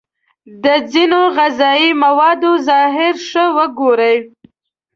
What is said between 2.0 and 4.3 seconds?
موادو ظاهر ښه وگورئ.